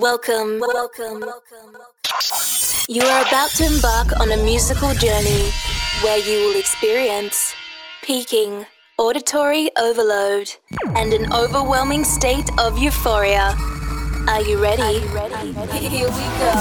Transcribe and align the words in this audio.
Welcome, 0.00 0.60
welcome, 0.60 1.20
welcome. 1.20 1.76
You 2.86 3.00
are 3.00 3.22
about 3.26 3.48
to 3.52 3.64
embark 3.64 4.20
on 4.20 4.30
a 4.30 4.36
musical 4.36 4.92
journey 4.92 5.50
where 6.02 6.18
you 6.18 6.48
will 6.48 6.58
experience 6.58 7.54
peaking, 8.02 8.66
auditory 8.98 9.70
overload, 9.78 10.50
and 10.96 11.14
an 11.14 11.32
overwhelming 11.32 12.04
state 12.04 12.50
of 12.58 12.76
euphoria. 12.76 13.54
Are 14.28 14.42
you 14.42 14.62
ready? 14.62 14.82
Are 14.82 14.92
you 14.92 15.08
ready? 15.08 15.52
Here 15.88 16.10
we 16.10 16.26
go. 16.44 16.52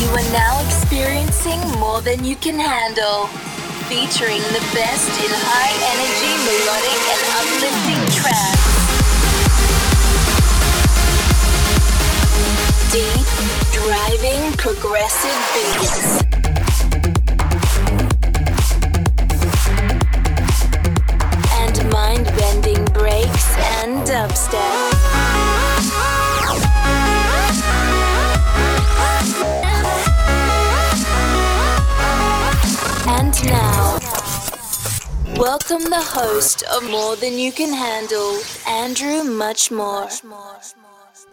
You 0.00 0.08
are 0.08 0.32
now 0.32 0.64
experiencing 0.64 1.60
more 1.78 2.00
than 2.00 2.24
you 2.24 2.34
can 2.36 2.58
handle 2.58 3.28
featuring 3.90 4.40
the 4.54 4.62
best 4.72 5.10
in 5.18 5.30
high 5.50 5.74
energy, 5.90 6.32
melodic, 6.46 7.02
and 7.10 7.22
uplifting 7.42 8.22
tracks. 8.22 8.69
Deep, 12.92 13.26
driving, 13.70 14.52
progressive 14.56 15.40
beats. 15.54 16.24
And 21.52 21.92
mind 21.92 22.26
bending 22.36 22.84
breaks 22.86 23.56
and 23.78 24.04
dubstep. 24.04 24.76
And 33.06 33.44
now, 33.44 34.00
welcome 35.36 35.84
the 35.90 36.02
host 36.02 36.64
of 36.64 36.90
More 36.90 37.14
Than 37.14 37.38
You 37.38 37.52
Can 37.52 37.72
Handle, 37.72 38.40
Andrew 38.66 39.22
Muchmore. 39.22 40.10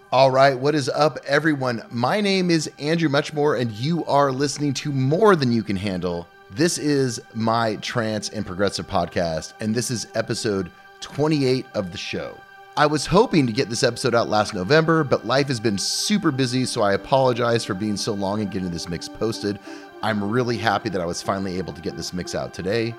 All 0.10 0.32
right, 0.32 0.58
what 0.58 0.74
is 0.74 0.88
up, 0.88 1.18
everyone? 1.26 1.84
My 1.92 2.22
name 2.22 2.50
is 2.50 2.72
Andrew 2.80 3.10
Muchmore, 3.10 3.60
and 3.60 3.70
you 3.74 4.06
are 4.06 4.32
listening 4.32 4.74
to 4.76 4.94
More 4.94 5.36
Than 5.36 5.52
You 5.52 5.64
Can 5.64 5.76
Handle. 5.76 6.26
This 6.50 6.78
is 6.78 7.20
my 7.34 7.76
trance 7.78 8.30
and 8.30 8.46
progressive 8.46 8.88
podcast, 8.88 9.52
and 9.60 9.76
this 9.76 9.92
is 9.92 10.08
episode 10.16 10.72
28 11.02 11.66
of 11.74 11.92
the 11.92 11.98
show. 11.98 12.40
I 12.78 12.86
was 12.86 13.06
hoping 13.06 13.46
to 13.48 13.52
get 13.52 13.70
this 13.70 13.84
episode 13.84 14.16
out 14.16 14.30
last 14.30 14.54
November, 14.54 15.04
but 15.04 15.26
life 15.26 15.50
has 15.50 15.60
been 15.60 15.78
super 15.78 16.32
busy, 16.32 16.64
so 16.64 16.84
I 16.84 16.94
apologize 16.94 17.66
for 17.66 17.74
being 17.74 17.98
so 17.98 18.14
long 18.14 18.40
and 18.40 18.50
getting 18.50 18.72
this 18.72 18.88
mix 18.88 19.10
posted. 19.10 19.60
I'm 20.02 20.24
really 20.24 20.58
happy 20.58 20.88
that 20.88 21.02
I 21.02 21.06
was 21.06 21.22
finally 21.22 21.58
able 21.58 21.74
to 21.74 21.82
get 21.82 21.98
this 21.98 22.14
mix 22.14 22.34
out 22.34 22.54
today. 22.54 22.96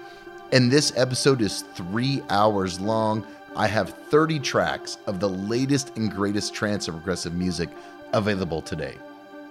And 0.52 0.70
this 0.70 0.92
episode 0.94 1.40
is 1.40 1.62
three 1.74 2.22
hours 2.28 2.78
long. 2.78 3.26
I 3.58 3.66
have 3.66 3.90
30 3.90 4.38
tracks 4.38 4.98
of 5.08 5.18
the 5.18 5.28
latest 5.28 5.96
and 5.96 6.10
greatest 6.10 6.54
trance 6.54 6.86
and 6.86 6.96
progressive 6.96 7.34
music 7.34 7.68
available 8.12 8.62
today. 8.62 8.94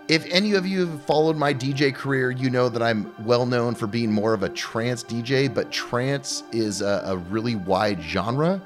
If 0.08 0.26
any 0.32 0.54
of 0.54 0.66
you 0.66 0.88
have 0.88 1.02
followed 1.02 1.36
my 1.36 1.54
DJ 1.54 1.94
career, 1.94 2.32
you 2.32 2.50
know 2.50 2.70
that 2.70 2.82
I'm 2.82 3.14
well 3.26 3.46
known 3.46 3.76
for 3.76 3.86
being 3.86 4.10
more 4.10 4.34
of 4.34 4.44
a 4.44 4.50
trance 4.50 5.04
DJ, 5.04 5.54
but 5.54 5.70
trance 5.74 6.44
is 6.54 6.82
a, 6.82 7.04
a 7.06 7.18
really 7.18 7.56
wide 7.56 8.02
genre, 8.02 8.62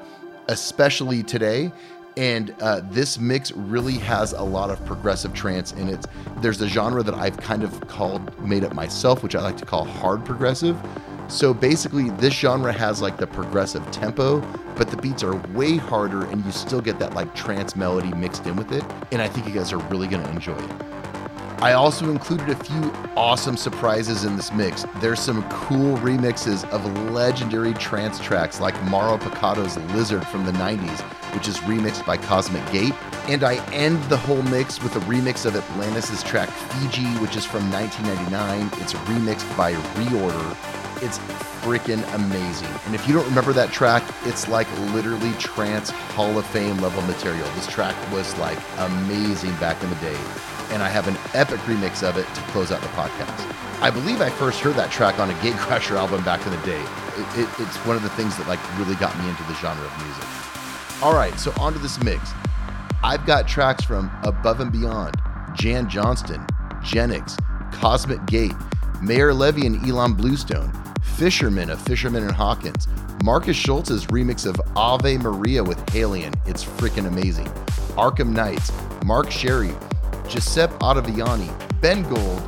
especially 0.47 1.23
today. 1.23 1.71
And 2.17 2.53
uh, 2.61 2.81
this 2.91 3.17
mix 3.17 3.51
really 3.51 3.97
has 3.97 4.33
a 4.33 4.43
lot 4.43 4.69
of 4.69 4.85
progressive 4.85 5.33
trance 5.33 5.71
in 5.71 5.89
it. 5.89 6.05
There's 6.37 6.61
a 6.61 6.67
genre 6.67 7.01
that 7.01 7.15
I've 7.15 7.37
kind 7.37 7.63
of 7.63 7.87
called, 7.87 8.39
made 8.39 8.63
up 8.63 8.75
myself, 8.75 9.23
which 9.23 9.35
I 9.35 9.41
like 9.41 9.57
to 9.57 9.65
call 9.65 9.85
hard 9.85 10.23
progressive. 10.23 10.77
So 11.31 11.53
basically, 11.53 12.09
this 12.09 12.33
genre 12.33 12.73
has 12.73 13.01
like 13.01 13.15
the 13.15 13.25
progressive 13.25 13.89
tempo, 13.89 14.41
but 14.75 14.89
the 14.89 14.97
beats 14.97 15.23
are 15.23 15.37
way 15.53 15.77
harder, 15.77 16.25
and 16.25 16.43
you 16.43 16.51
still 16.51 16.81
get 16.81 16.99
that 16.99 17.13
like 17.13 17.33
trance 17.33 17.73
melody 17.73 18.13
mixed 18.15 18.45
in 18.47 18.57
with 18.57 18.73
it. 18.73 18.83
And 19.13 19.21
I 19.21 19.29
think 19.29 19.47
you 19.47 19.53
guys 19.53 19.71
are 19.71 19.77
really 19.77 20.09
gonna 20.09 20.29
enjoy 20.29 20.57
it. 20.57 20.71
I 21.61 21.71
also 21.71 22.09
included 22.11 22.49
a 22.49 22.55
few 22.55 22.91
awesome 23.15 23.55
surprises 23.55 24.25
in 24.25 24.35
this 24.35 24.51
mix. 24.51 24.85
There's 24.99 25.21
some 25.21 25.47
cool 25.47 25.95
remixes 25.99 26.69
of 26.69 26.85
legendary 27.11 27.75
trance 27.75 28.19
tracks 28.19 28.59
like 28.59 28.75
Mauro 28.83 29.17
Picotto's 29.17 29.77
Lizard 29.95 30.27
from 30.27 30.45
the 30.45 30.51
90s, 30.53 30.99
which 31.33 31.47
is 31.47 31.59
remixed 31.59 32.05
by 32.05 32.17
Cosmic 32.17 32.69
Gate. 32.73 32.93
And 33.29 33.45
I 33.45 33.65
end 33.67 34.03
the 34.05 34.17
whole 34.17 34.41
mix 34.43 34.83
with 34.83 34.97
a 34.97 35.01
remix 35.01 35.45
of 35.45 35.55
Atlantis' 35.55 36.23
track 36.23 36.49
Fiji, 36.49 37.07
which 37.19 37.37
is 37.37 37.45
from 37.45 37.71
1999. 37.71 38.81
It's 38.81 38.93
remixed 38.93 39.55
by 39.55 39.73
Reorder. 39.73 40.80
It's 41.01 41.17
freaking 41.61 42.03
amazing. 42.13 42.69
And 42.85 42.93
if 42.93 43.07
you 43.07 43.13
don't 43.13 43.25
remember 43.25 43.53
that 43.53 43.71
track, 43.71 44.03
it's 44.25 44.47
like 44.47 44.67
literally 44.93 45.31
trance 45.33 45.89
Hall 45.89 46.37
of 46.37 46.45
Fame 46.47 46.77
level 46.77 47.01
material. 47.03 47.47
This 47.55 47.67
track 47.67 47.95
was 48.11 48.37
like 48.37 48.57
amazing 48.77 49.55
back 49.55 49.81
in 49.83 49.89
the 49.89 49.95
day. 49.97 50.17
And 50.69 50.81
I 50.81 50.89
have 50.89 51.07
an 51.07 51.17
epic 51.33 51.59
remix 51.61 52.07
of 52.07 52.17
it 52.17 52.27
to 52.33 52.41
close 52.51 52.71
out 52.71 52.81
the 52.81 52.87
podcast. 52.89 53.81
I 53.81 53.89
believe 53.89 54.21
I 54.21 54.29
first 54.29 54.59
heard 54.59 54.75
that 54.75 54.91
track 54.91 55.19
on 55.19 55.29
a 55.29 55.33
Gatecrasher 55.35 55.95
album 55.95 56.23
back 56.23 56.45
in 56.45 56.51
the 56.51 56.65
day. 56.65 56.81
It, 57.17 57.39
it, 57.39 57.49
it's 57.59 57.77
one 57.85 57.95
of 57.95 58.03
the 58.03 58.09
things 58.09 58.37
that 58.37 58.47
like 58.47 58.59
really 58.77 58.95
got 58.95 59.17
me 59.19 59.27
into 59.27 59.43
the 59.43 59.55
genre 59.55 59.83
of 59.83 60.05
music. 60.05 61.03
All 61.03 61.15
right, 61.15 61.37
so 61.39 61.51
onto 61.59 61.79
this 61.79 62.01
mix. 62.03 62.31
I've 63.03 63.25
got 63.25 63.47
tracks 63.47 63.83
from 63.83 64.11
Above 64.23 64.59
and 64.59 64.71
Beyond, 64.71 65.15
Jan 65.55 65.89
Johnston, 65.89 66.45
Genix, 66.83 67.37
Cosmic 67.73 68.23
Gate, 68.27 68.53
Maor 69.01 69.35
Levi 69.35 69.65
and 69.65 69.77
Ilan 69.81 70.15
Bluestone, 70.15 70.71
Fisherman 71.17 71.69
of 71.69 71.81
Fisherman 71.81 72.23
and 72.23 72.31
Hawkins, 72.31 72.87
Markus 73.23 73.55
Schulz's 73.55 74.07
remix 74.07 74.45
of 74.45 74.59
Ave 74.75 75.17
Maria 75.17 75.63
with 75.63 75.77
HALIENE. 75.89 76.33
It's 76.45 76.63
freaking 76.63 77.07
amazing. 77.07 77.47
Arkham 77.95 78.29
Knights, 78.29 78.71
Mark 79.05 79.29
Sherry, 79.29 79.73
Giuseppe 80.27 80.73
Ottaviani, 80.75 81.51
Ben 81.81 82.03
Gold, 82.03 82.41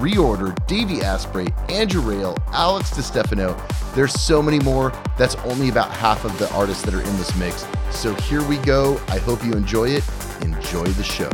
Reorder, 0.00 0.54
Davey 0.66 1.00
Asprey, 1.02 1.48
Andrew 1.68 2.02
Rayel, 2.02 2.38
Alex 2.52 2.94
Di 2.94 3.02
Stefano. 3.02 3.56
There's 3.94 4.12
so 4.12 4.42
many 4.42 4.58
more. 4.60 4.92
That's 5.16 5.34
only 5.36 5.70
about 5.70 5.90
half 5.90 6.24
of 6.24 6.38
the 6.38 6.52
artists 6.52 6.82
that 6.84 6.94
are 6.94 7.00
in 7.00 7.16
this 7.16 7.34
mix. 7.36 7.66
So 7.90 8.14
here 8.14 8.46
we 8.46 8.58
go. 8.58 9.00
I 9.08 9.18
hope 9.18 9.44
you 9.44 9.52
enjoy 9.52 9.88
it. 9.88 10.04
Enjoy 10.42 10.84
the 10.84 11.04
show. 11.04 11.30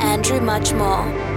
Andrew 0.00 0.40
Muchmore. 0.40 1.33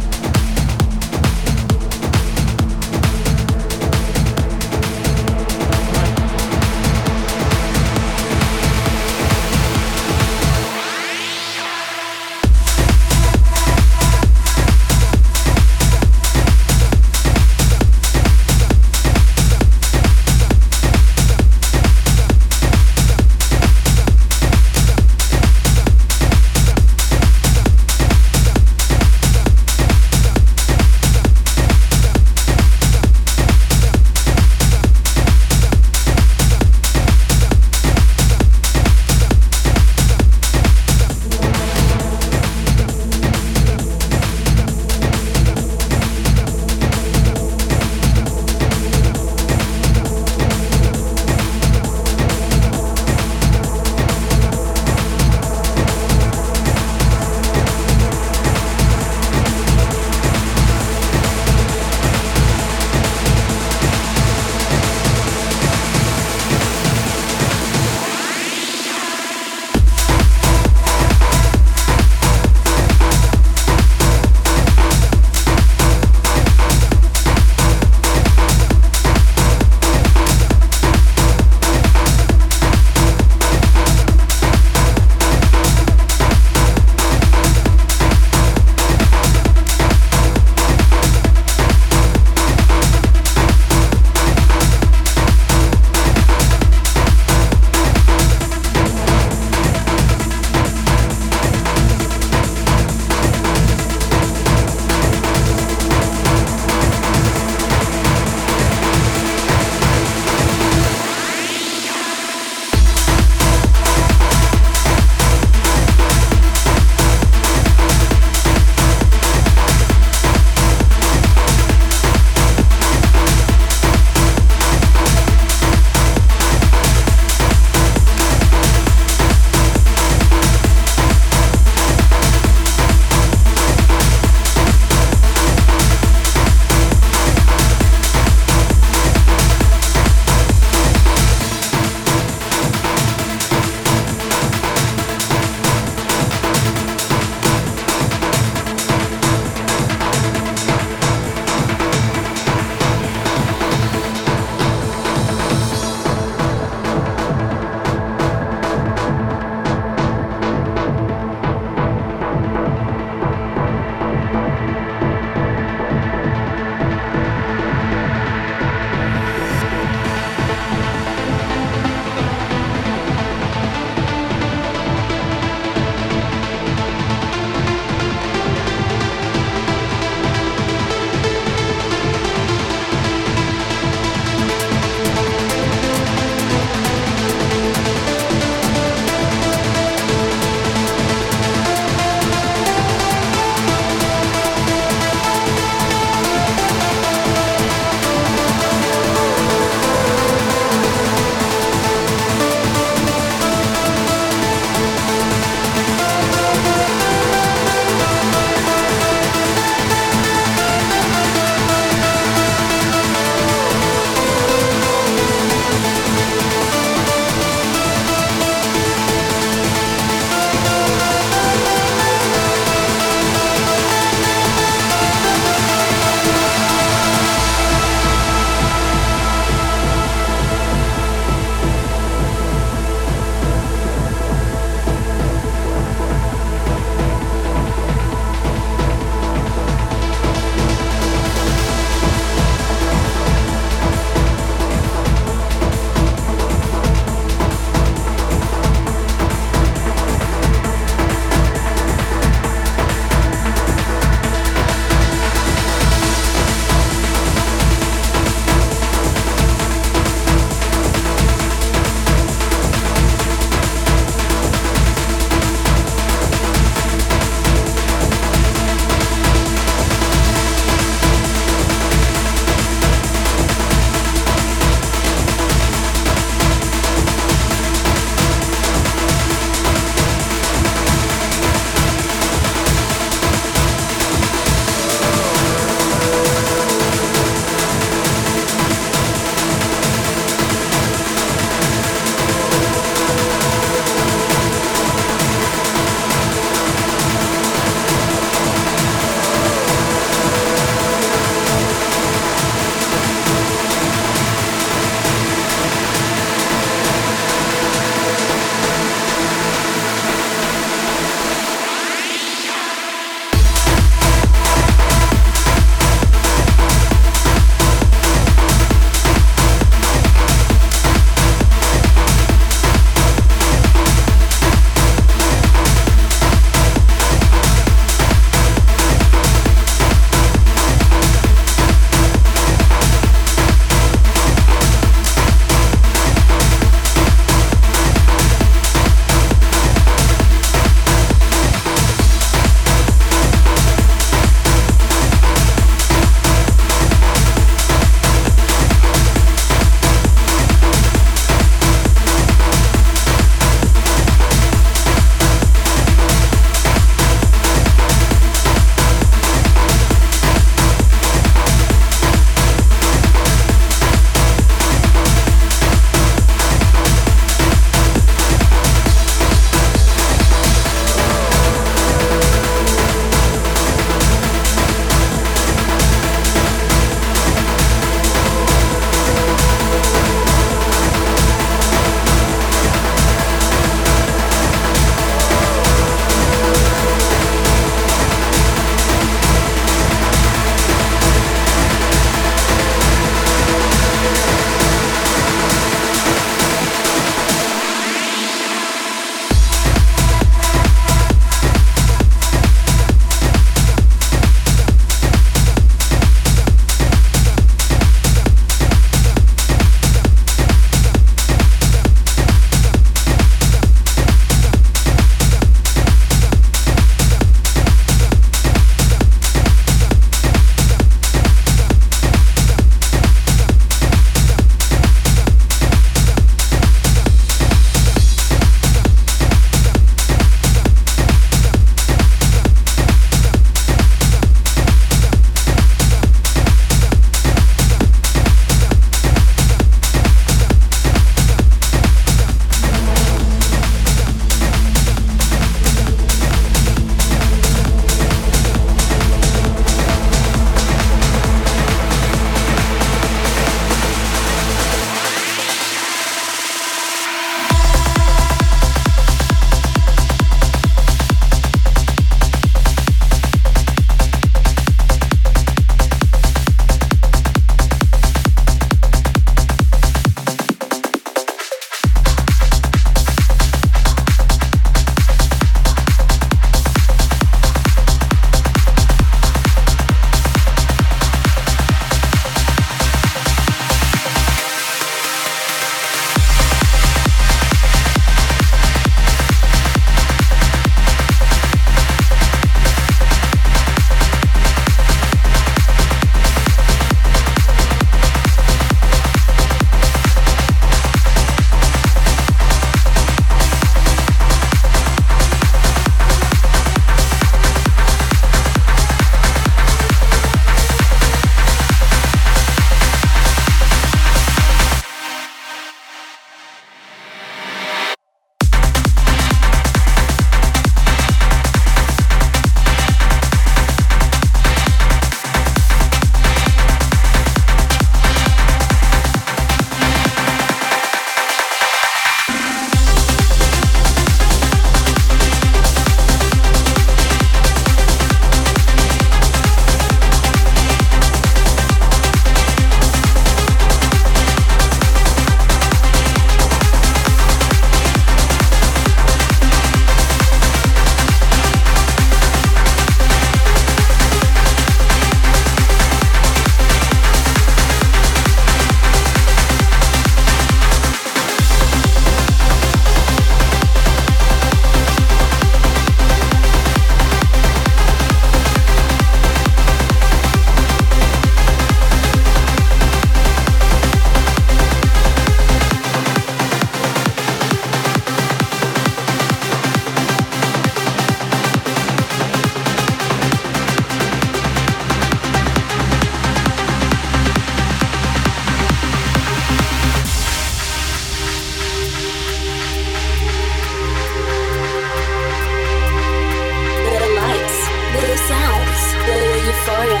Euphoria. 599.60 600.00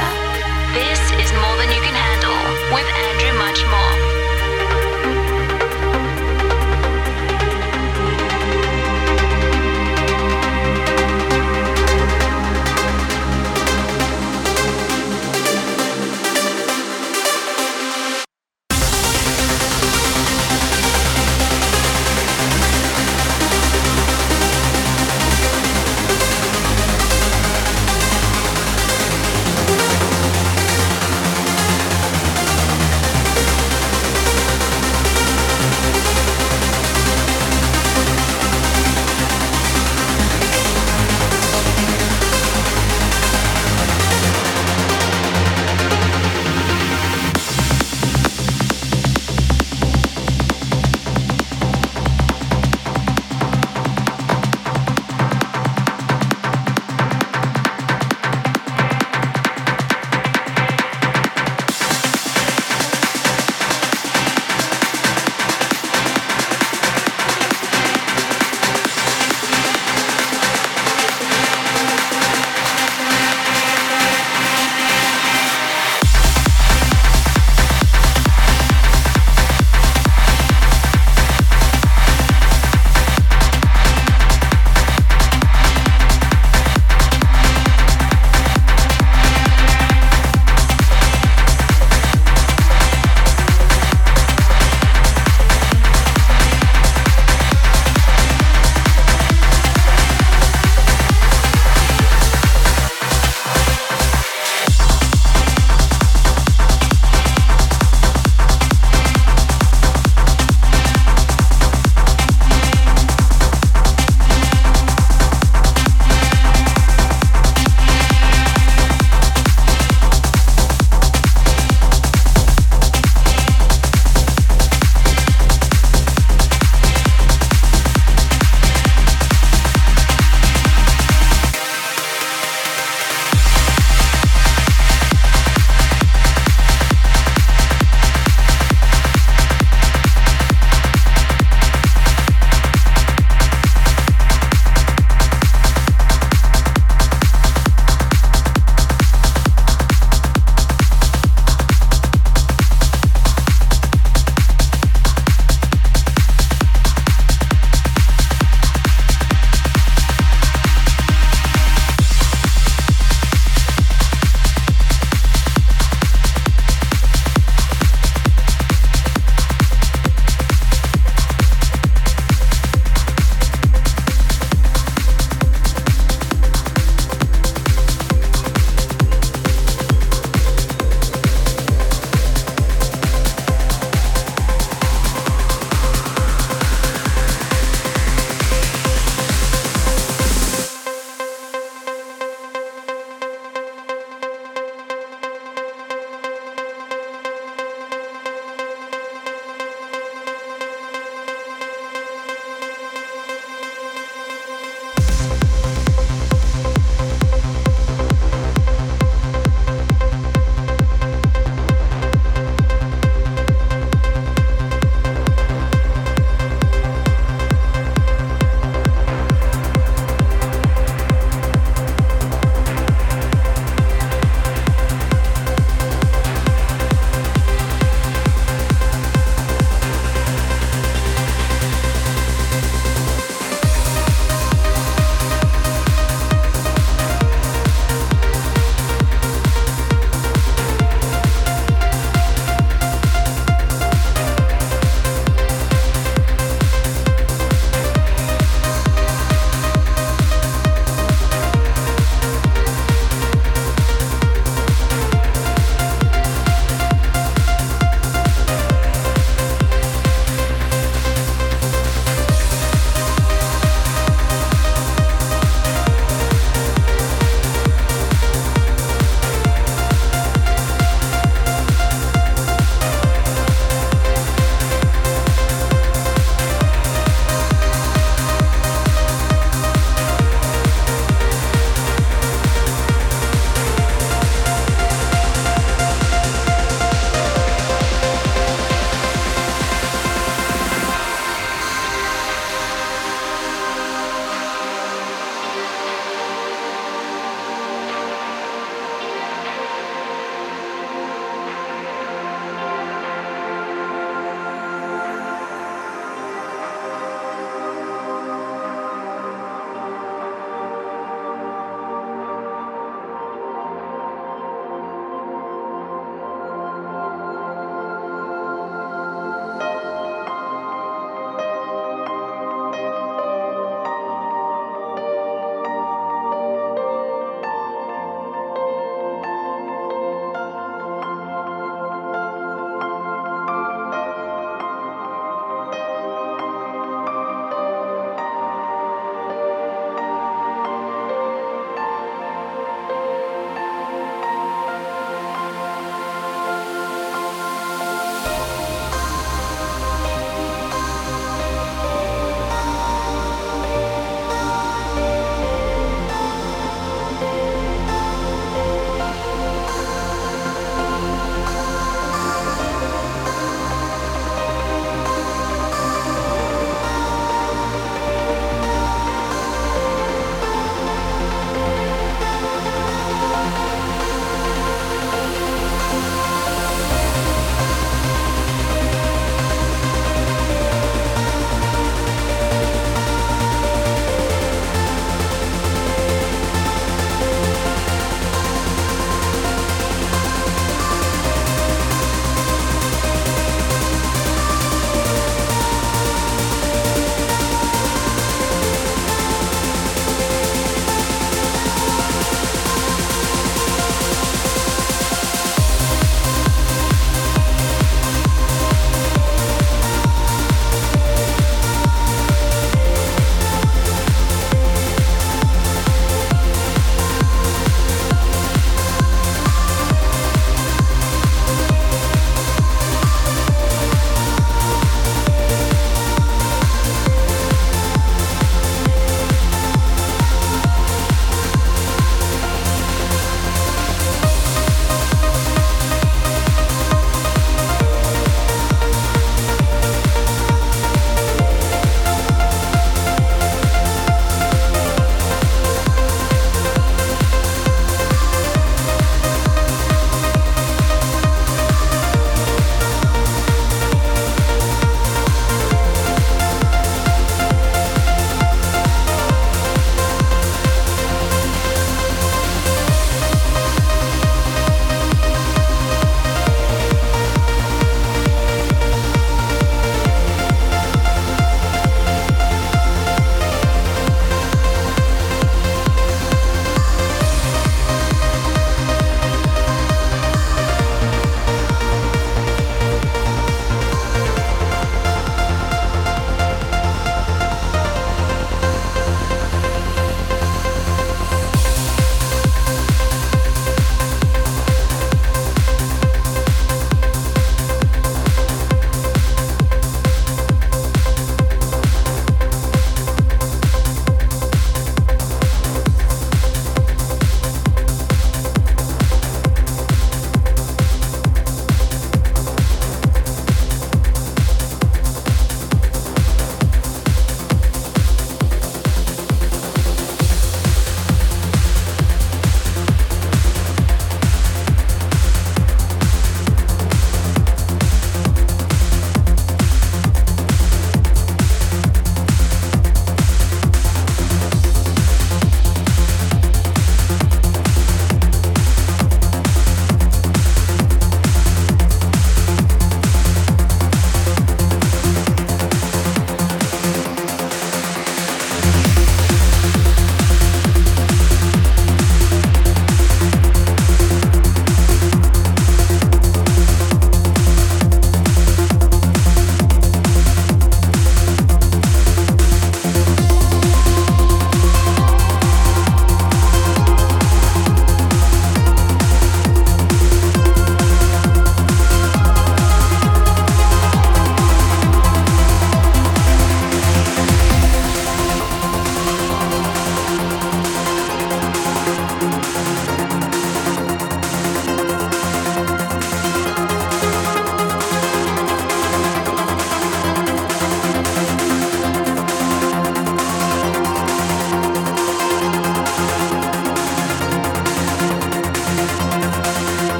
This 0.72 1.00
is 1.20 1.32
More 1.34 1.56
Than 1.58 1.68
You 1.68 1.82
Can 1.82 1.94
Handle 1.94 2.74
with 2.74 2.86
Andrew. 2.96 3.29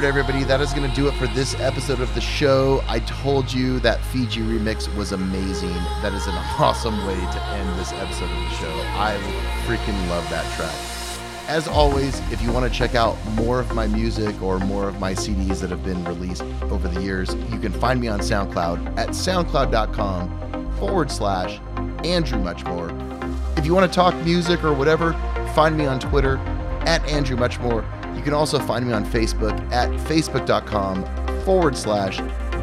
Right, 0.00 0.08
everybody, 0.08 0.44
that 0.44 0.62
is 0.62 0.72
going 0.72 0.88
to 0.88 0.96
do 0.96 1.08
it 1.08 1.14
for 1.16 1.26
this 1.26 1.54
episode 1.60 2.00
of 2.00 2.14
the 2.14 2.22
show. 2.22 2.82
I 2.88 3.00
told 3.00 3.52
you 3.52 3.80
that 3.80 4.02
Fiji 4.06 4.40
remix 4.40 4.88
was 4.96 5.12
amazing. 5.12 5.74
That 6.00 6.14
is 6.14 6.26
an 6.26 6.32
awesome 6.58 7.06
way 7.06 7.16
to 7.16 7.42
end 7.48 7.78
this 7.78 7.92
episode 7.92 8.30
of 8.30 8.30
the 8.30 8.48
show. 8.52 8.72
I 8.96 9.18
freaking 9.66 10.08
love 10.08 10.26
that 10.30 10.50
track. 10.56 10.74
As 11.48 11.68
always, 11.68 12.18
if 12.32 12.40
you 12.40 12.50
want 12.50 12.64
to 12.64 12.72
check 12.72 12.94
out 12.94 13.14
more 13.34 13.60
of 13.60 13.74
my 13.74 13.86
music 13.88 14.40
or 14.40 14.58
more 14.60 14.88
of 14.88 14.98
my 14.98 15.12
CDs 15.12 15.60
that 15.60 15.68
have 15.68 15.84
been 15.84 16.02
released 16.06 16.44
over 16.70 16.88
the 16.88 17.02
years, 17.02 17.34
you 17.50 17.58
can 17.58 17.70
find 17.70 18.00
me 18.00 18.08
on 18.08 18.20
SoundCloud 18.20 18.96
at 18.96 19.10
soundcloud.com 19.10 20.76
forward 20.78 21.10
slash 21.10 21.60
Andrew 22.06 22.38
Muchmore. 22.38 22.88
If 23.58 23.66
you 23.66 23.74
want 23.74 23.92
to 23.92 23.94
talk 23.94 24.14
music 24.24 24.64
or 24.64 24.72
whatever, 24.72 25.12
find 25.54 25.76
me 25.76 25.84
on 25.84 26.00
Twitter 26.00 26.38
at 26.86 27.06
Andrew 27.06 27.36
Muchmore. 27.36 27.84
You 28.20 28.24
can 28.24 28.34
also 28.34 28.58
find 28.58 28.86
me 28.86 28.92
on 28.92 29.06
Facebook 29.06 29.58
at 29.72 29.88
facebook.com 30.06 31.06
forward 31.46 31.74
slash 31.74 32.18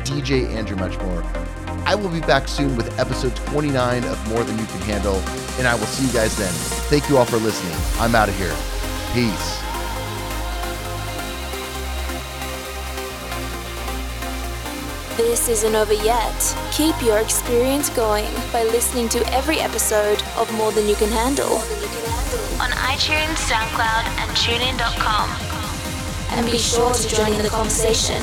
DJ 0.05 0.53
Andrew 0.53 0.77
Muchmore. 0.77 1.23
I 1.83 1.95
will 1.95 2.09
be 2.09 2.19
back 2.19 2.47
soon 2.47 2.77
with 2.77 2.99
episode 2.99 3.35
29 3.37 4.03
of 4.03 4.29
More 4.29 4.43
Than 4.43 4.55
You 4.59 4.65
Can 4.67 4.81
Handle, 4.81 5.15
and 5.57 5.67
I 5.67 5.73
will 5.73 5.87
see 5.87 6.05
you 6.05 6.13
guys 6.13 6.37
then. 6.37 6.53
Thank 6.91 7.09
you 7.09 7.17
all 7.17 7.25
for 7.25 7.37
listening. 7.37 7.75
I'm 7.99 8.13
out 8.13 8.29
of 8.29 8.37
here. 8.37 8.55
Peace. 9.15 9.57
This 15.17 15.49
isn't 15.49 15.73
over 15.73 15.93
yet. 15.93 16.57
Keep 16.71 17.01
your 17.01 17.17
experience 17.17 17.89
going 17.89 18.31
by 18.53 18.61
listening 18.65 19.09
to 19.09 19.33
every 19.33 19.59
episode 19.59 20.21
of 20.37 20.53
More 20.53 20.71
Than 20.71 20.87
You 20.87 20.93
Can 20.93 21.09
Handle 21.09 21.53
on 22.61 22.69
iTunes, 22.71 23.37
SoundCloud, 23.49 24.05
and 24.19 24.29
TuneIn.com. 24.37 25.36
And 26.37 26.45
be 26.45 26.57
sure 26.57 26.93
to 26.93 27.15
join 27.15 27.33
in 27.33 27.41
the 27.41 27.49
conversation 27.49 28.21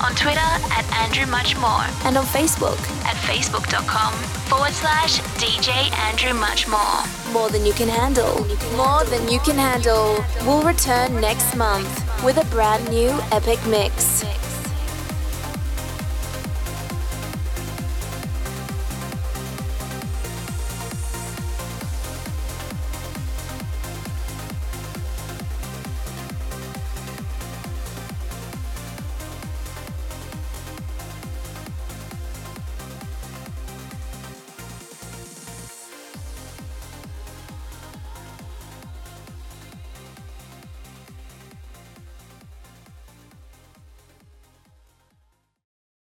on 0.00 0.14
Twitter 0.14 0.38
at 0.38 0.84
Andrew 1.02 1.24
Muchmore 1.24 1.88
and 2.04 2.16
on 2.16 2.24
Facebook 2.26 2.78
at 3.04 3.16
facebook.com 3.16 4.12
forward 4.48 4.72
slash 4.72 5.20
DJ 5.40 5.90
Andrew 6.08 6.38
Muchmore. 6.38 7.32
More 7.32 7.50
than 7.50 7.66
you 7.66 7.72
can 7.72 7.88
handle. 7.88 8.46
More 8.76 9.04
than 9.04 9.28
you 9.28 9.40
can 9.40 9.56
handle. 9.56 10.24
We'll 10.42 10.62
return 10.62 11.20
next 11.20 11.56
month 11.56 11.88
with 12.24 12.36
a 12.36 12.46
brand 12.46 12.88
new 12.90 13.10
epic 13.32 13.58
mix. 13.66 14.07